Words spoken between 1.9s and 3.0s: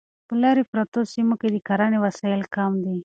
وسایل کم دي.